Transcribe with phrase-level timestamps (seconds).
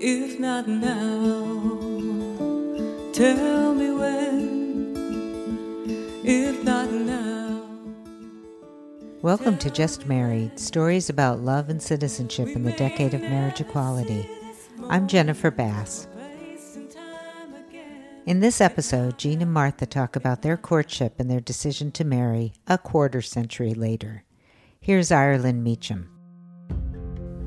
[0.00, 1.50] If not now,
[3.12, 4.94] tell me when.
[6.22, 7.62] If not now.
[9.22, 14.30] Welcome to Just Married Stories about love and citizenship in the decade of marriage equality.
[14.88, 16.06] I'm Jennifer Bass.
[18.24, 22.52] In this episode, Jean and Martha talk about their courtship and their decision to marry
[22.68, 24.22] a quarter century later.
[24.80, 26.17] Here's Ireland Meacham.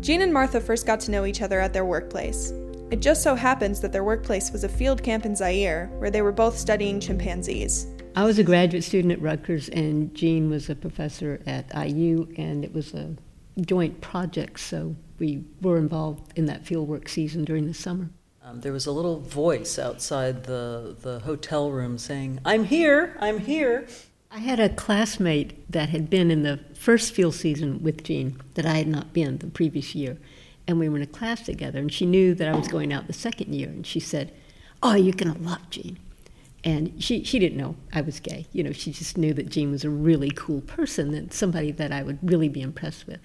[0.00, 2.52] Jean and Martha first got to know each other at their workplace.
[2.90, 6.22] It just so happens that their workplace was a field camp in Zaire, where they
[6.22, 7.86] were both studying chimpanzees.
[8.16, 12.64] I was a graduate student at Rutgers, and Jean was a professor at IU, and
[12.64, 13.14] it was a
[13.60, 18.08] joint project, so we were involved in that fieldwork season during the summer.
[18.42, 23.38] Um, there was a little voice outside the, the hotel room saying, I'm here, I'm
[23.38, 23.86] here.
[24.32, 28.64] I had a classmate that had been in the first field season with Jean that
[28.64, 30.18] I had not been the previous year.
[30.68, 33.08] And we were in a class together, and she knew that I was going out
[33.08, 33.68] the second year.
[33.68, 34.32] And she said,
[34.84, 35.98] Oh, you're going to love Jean.
[36.62, 38.46] And she, she didn't know I was gay.
[38.52, 41.90] You know, she just knew that Jean was a really cool person and somebody that
[41.90, 43.18] I would really be impressed with.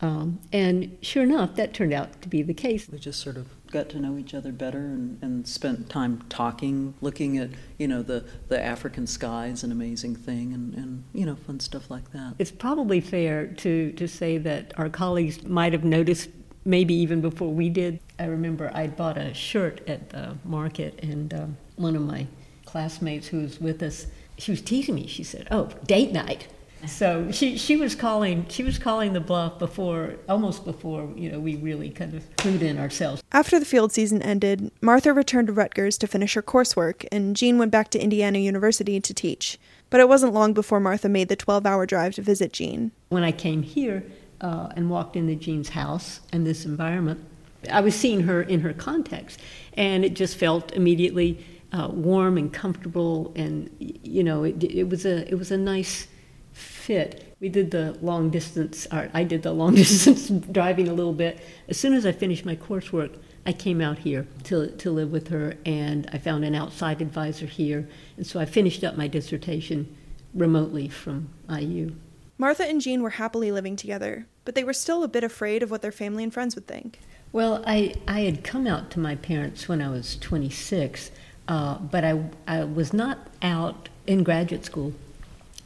[0.00, 2.88] Um, and sure enough, that turned out to be the case.
[2.88, 6.94] We just sort of got to know each other better and, and spent time talking,
[7.00, 11.26] looking at, you know, the, the African sky is an amazing thing and, and, you
[11.26, 12.34] know, fun stuff like that.
[12.38, 16.30] It's probably fair to, to say that our colleagues might have noticed
[16.64, 17.98] maybe even before we did.
[18.18, 22.28] I remember I'd bought a shirt at the market, and um, one of my
[22.64, 24.06] classmates who was with us,
[24.38, 25.08] she was teasing me.
[25.08, 26.46] She said, "Oh, date night."
[26.86, 31.40] So she, she was calling she was calling the bluff before almost before you know
[31.40, 33.22] we really kind of clued in ourselves.
[33.32, 37.58] After the field season ended, Martha returned to Rutgers to finish her coursework, and Jean
[37.58, 39.58] went back to Indiana University to teach.
[39.90, 42.90] But it wasn't long before Martha made the 12 hour drive to visit Jean.
[43.10, 44.04] When I came here
[44.40, 47.24] uh, and walked into Jean's house and this environment,
[47.70, 49.40] I was seeing her in her context,
[49.74, 55.04] and it just felt immediately uh, warm and comfortable, and you know it, it was
[55.04, 56.08] a it was a nice
[56.54, 57.34] fit.
[57.40, 61.40] We did the long distance, or I did the long distance driving a little bit.
[61.68, 63.16] As soon as I finished my coursework,
[63.46, 67.46] I came out here to, to live with her, and I found an outside advisor
[67.46, 67.88] here.
[68.16, 69.94] And so I finished up my dissertation
[70.32, 71.94] remotely from IU.
[72.38, 75.70] Martha and Jean were happily living together, but they were still a bit afraid of
[75.70, 76.98] what their family and friends would think.
[77.32, 81.10] Well, I, I had come out to my parents when I was 26,
[81.46, 84.92] uh, but I, I was not out in graduate school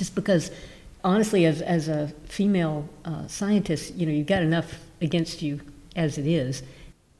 [0.00, 0.50] just because
[1.04, 5.60] honestly, as, as a female uh, scientist, you know, you've got enough against you
[5.94, 6.62] as it is.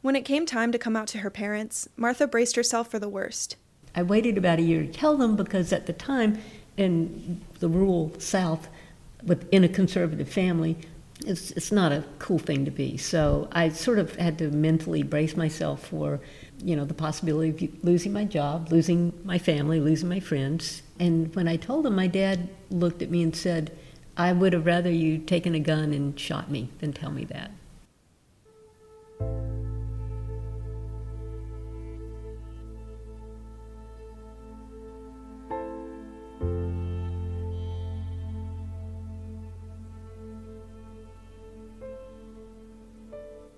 [0.00, 3.08] When it came time to come out to her parents, Martha braced herself for the
[3.08, 3.56] worst.
[3.94, 6.38] I waited about a year to tell them because at the time,
[6.78, 8.66] in the rural South,
[9.22, 10.78] within a conservative family,
[11.26, 12.96] it's, it's not a cool thing to be.
[12.96, 16.20] So I sort of had to mentally brace myself for,
[16.62, 20.82] you know, the possibility of losing my job, losing my family, losing my friends.
[20.98, 23.76] And when I told him, my dad looked at me and said,
[24.16, 27.50] I would have rather you taken a gun and shot me than tell me that.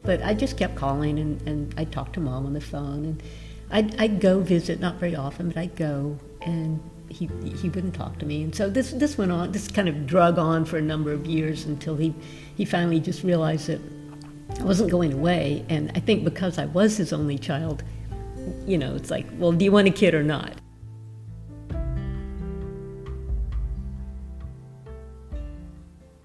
[0.02, 3.22] But I just kept calling and, and I'd talk to mom on the phone and
[3.70, 7.30] I'd, I'd go visit, not very often, but I'd go and he,
[7.60, 8.42] he wouldn't talk to me.
[8.42, 11.26] And so this, this went on, this kind of drug on for a number of
[11.26, 12.14] years until he,
[12.56, 13.80] he finally just realized that
[14.58, 15.64] I wasn't going away.
[15.68, 17.84] And I think because I was his only child,
[18.66, 20.54] you know, it's like, well, do you want a kid or not?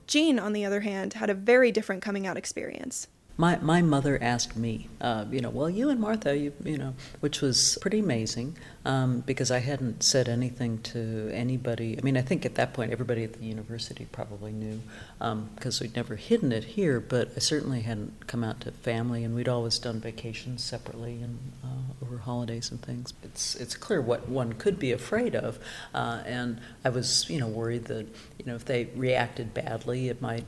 [0.08, 4.18] Jean, on the other hand, had a very different coming out experience my my mother
[4.22, 8.00] asked me, uh, you know, well, you and Martha, you you know, which was pretty
[8.00, 11.98] amazing um, because I hadn't said anything to anybody.
[11.98, 14.82] I mean, I think at that point everybody at the university probably knew
[15.20, 19.24] because um, we'd never hidden it here, but I certainly hadn't come out to family,
[19.24, 23.14] and we'd always done vacations separately and uh, over holidays and things.
[23.22, 25.60] It's it's clear what one could be afraid of,
[25.94, 28.08] uh, and I was you know worried that
[28.40, 30.46] you know if they reacted badly, it might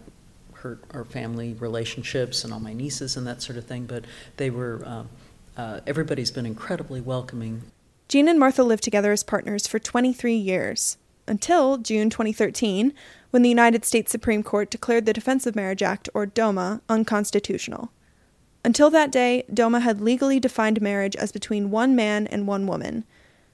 [0.62, 3.86] hurt our family relationships and all my nieces and that sort of thing.
[3.86, 4.06] But
[4.38, 5.04] they were, uh,
[5.58, 7.64] uh, everybody's been incredibly welcoming.
[8.08, 10.98] Jean and Martha lived together as partners for 23 years,
[11.28, 12.94] until June 2013,
[13.30, 17.92] when the United States Supreme Court declared the Defense of Marriage Act, or DOMA, unconstitutional.
[18.66, 23.06] Until that day, DOMA had legally defined marriage as between one man and one woman.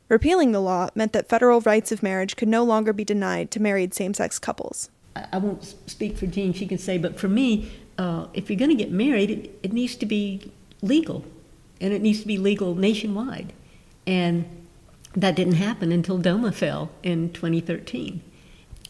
[0.08, 3.62] Repealing the law meant that federal rights of marriage could no longer be denied to
[3.62, 4.90] married same sex couples.
[5.16, 8.70] I won't speak for Jean, she can say, but for me, uh, if you're going
[8.70, 10.52] to get married, it, it, needs to be
[10.82, 11.24] legal.
[11.80, 13.54] and it needs to be legal nationwide.
[14.06, 14.46] And
[15.16, 18.22] that didn't happen until DOMA fell in 2013.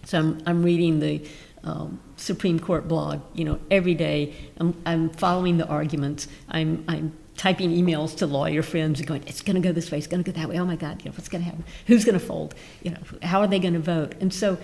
[0.05, 1.27] So I'm, I'm reading the
[1.63, 4.33] um, Supreme Court blog, you know, every day.
[4.57, 6.27] I'm, I'm following the arguments.
[6.49, 9.97] I'm, I'm typing emails to lawyer friends and going, it's going to go this way,
[9.97, 10.57] it's going to go that way.
[10.57, 11.65] Oh my God, you know, what's going to happen?
[11.87, 12.55] Who's going to fold?
[12.81, 14.15] You know, how are they going to vote?
[14.21, 14.57] And so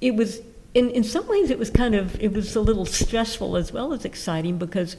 [0.00, 0.40] it was,
[0.74, 3.92] in, in some ways, it was kind of, it was a little stressful as well
[3.92, 4.96] as exciting because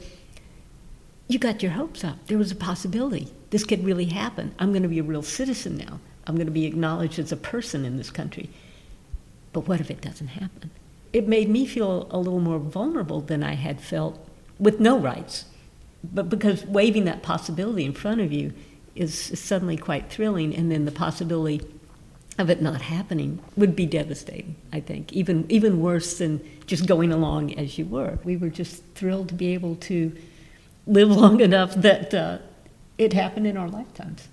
[1.28, 2.26] you got your hopes up.
[2.26, 3.32] There was a possibility.
[3.50, 4.54] This could really happen.
[4.58, 6.00] I'm going to be a real citizen now.
[6.26, 8.50] I'm going to be acknowledged as a person in this country.
[9.52, 10.70] But what if it doesn't happen?
[11.12, 14.24] It made me feel a little more vulnerable than I had felt
[14.58, 15.46] with no rights
[16.02, 18.52] but because waving that possibility in front of you
[18.94, 21.60] is, suddenly quite thrilling, and then the possibility
[22.40, 27.12] of it not happening would be devastating, I think, even, even worse than just going
[27.12, 28.18] along as you were.
[28.24, 30.16] We were just thrilled to be able to
[30.86, 32.38] live long enough that uh,
[32.98, 34.28] it happened in our lifetimes.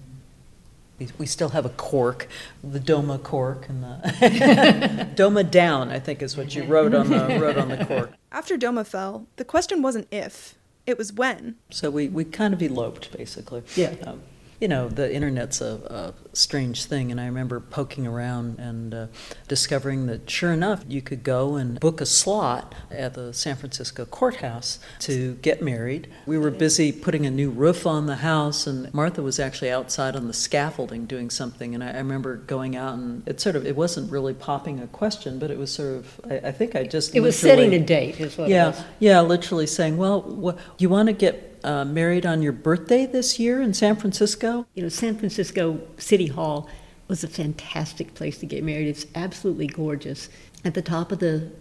[1.19, 2.27] We still have a cork,
[2.63, 3.99] the Doma cork, and the
[5.15, 5.89] Doma down.
[5.89, 8.13] I think is what you wrote on the wrote on the cork.
[8.31, 10.55] After Doma fell, the question wasn't if,
[10.87, 11.55] it was when.
[11.69, 13.61] So we, we kind of eloped, basically.
[13.75, 13.93] Yeah.
[14.07, 14.23] Um,
[14.59, 19.07] you know, the internet's a, a, strange thing, and I remember poking around and uh,
[19.47, 24.05] discovering that sure enough, you could go and book a slot at the San Francisco
[24.05, 26.11] courthouse to get married.
[26.25, 30.15] We were busy putting a new roof on the house, and Martha was actually outside
[30.15, 31.75] on the scaffolding doing something.
[31.75, 34.87] And I, I remember going out, and it sort of it wasn't really popping a
[34.87, 37.79] question, but it was sort of I, I think I just it was setting a
[37.79, 42.25] date, is what yeah yeah literally saying, well, what, you want to get uh, married
[42.25, 44.65] on your birthday this year in San Francisco?
[44.73, 46.69] You know, San Francisco City Hall
[47.07, 48.87] was a fantastic place to get married.
[48.87, 50.29] It's absolutely gorgeous.
[50.65, 51.51] At the top of the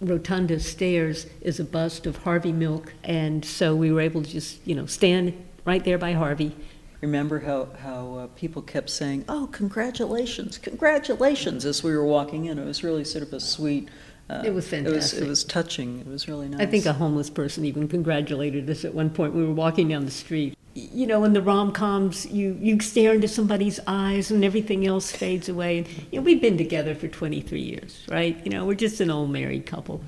[0.00, 4.66] rotunda stairs is a bust of Harvey Milk, and so we were able to just,
[4.66, 5.34] you know, stand
[5.64, 6.54] right there by Harvey.
[7.00, 12.58] Remember how, how uh, people kept saying, Oh, congratulations, congratulations, as we were walking in.
[12.58, 13.88] It was really sort of a sweet,
[14.30, 14.92] uh, it was fantastic.
[14.92, 16.00] It was, it was touching.
[16.00, 16.60] It was really nice.
[16.60, 19.34] I think a homeless person even congratulated us at one point.
[19.34, 20.56] We were walking down the street.
[20.74, 25.10] You know, in the rom coms, you, you stare into somebody's eyes and everything else
[25.10, 25.78] fades away.
[25.78, 28.38] And, you know, we've been together for 23 years, right?
[28.44, 30.00] You know, we're just an old married couple.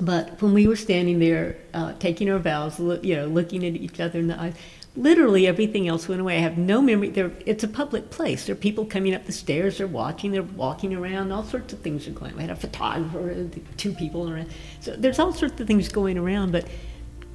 [0.00, 4.00] But when we were standing there uh, taking our vows, you know, looking at each
[4.00, 4.54] other in the eyes,
[4.96, 6.36] literally everything else went away.
[6.36, 7.08] I have no memory.
[7.10, 8.46] There, it's a public place.
[8.46, 9.78] There are people coming up the stairs.
[9.78, 10.32] They're watching.
[10.32, 11.32] They're walking around.
[11.32, 12.36] All sorts of things are going.
[12.36, 14.50] We had a photographer, two people around.
[14.80, 16.66] So there's all sorts of things going around, but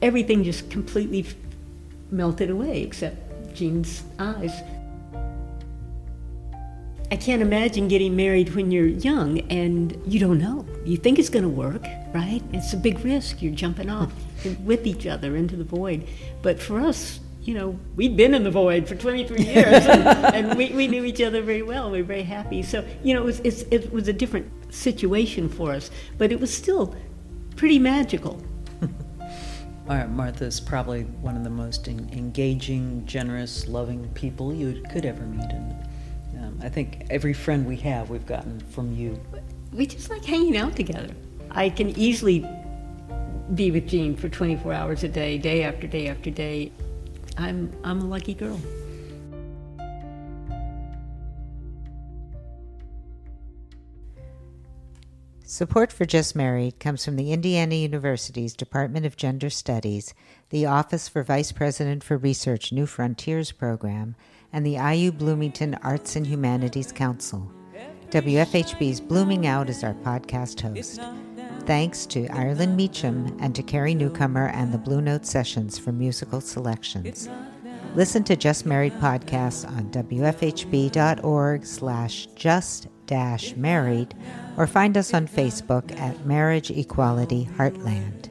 [0.01, 1.25] everything just completely
[2.12, 4.62] melted away except Jean's eyes.
[7.10, 10.65] I can't imagine getting married when you're young and you don't know.
[10.83, 11.83] You think it's going to work,
[12.13, 12.42] right?
[12.51, 13.42] It's a big risk.
[13.42, 14.12] You're jumping off
[14.63, 16.06] with each other into the void.
[16.42, 20.05] But for us, you know, we'd been in the void for 23 years, and,
[20.35, 21.89] and we, we, knew each other very well.
[21.89, 22.61] We were very happy.
[22.61, 26.53] So, you know, it was, it was a different situation for us, but it was
[26.53, 26.94] still
[27.55, 28.44] pretty magical.
[29.88, 35.23] Martha is probably one of the most in, engaging, generous, loving people you could ever
[35.23, 35.50] meet.
[35.50, 35.88] And
[36.39, 39.17] um, I think every friend we have, we've gotten from you.
[39.71, 41.15] We just like hanging out together.
[41.51, 42.45] I can easily
[43.55, 46.73] be with Jean for 24 hours a day, day after day after day.
[47.38, 48.60] I'm, I'm a lucky girl.
[55.44, 60.13] Support for Just Married comes from the Indiana University's Department of Gender Studies,
[60.50, 64.15] the Office for Vice President for Research New Frontiers program,
[64.51, 67.50] and the IU Bloomington Arts and Humanities Council.
[68.10, 71.00] WFHB's Blooming Out is our podcast host.
[71.67, 76.39] Thanks to Ireland Meacham and to Carrie Newcomer and the Blue Note Sessions for musical
[76.39, 77.27] selections.
[77.93, 84.15] Listen to Just Married podcasts on wfhb.org slash just dash married
[84.55, 88.29] or find us on Facebook at Marriage Equality Heartland.